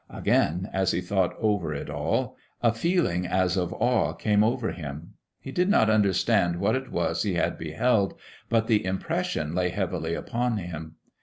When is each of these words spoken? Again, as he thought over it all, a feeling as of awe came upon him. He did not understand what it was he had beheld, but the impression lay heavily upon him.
Again, 0.09 0.67
as 0.73 0.93
he 0.93 0.99
thought 0.99 1.35
over 1.39 1.75
it 1.75 1.87
all, 1.87 2.35
a 2.63 2.73
feeling 2.73 3.27
as 3.27 3.55
of 3.55 3.71
awe 3.73 4.13
came 4.13 4.41
upon 4.41 4.73
him. 4.73 5.13
He 5.39 5.51
did 5.51 5.69
not 5.69 5.91
understand 5.91 6.55
what 6.55 6.75
it 6.75 6.91
was 6.91 7.21
he 7.21 7.35
had 7.35 7.55
beheld, 7.55 8.15
but 8.49 8.65
the 8.65 8.83
impression 8.83 9.53
lay 9.53 9.69
heavily 9.69 10.15
upon 10.15 10.57
him. 10.57 10.95